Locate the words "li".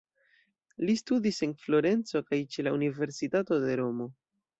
0.89-0.95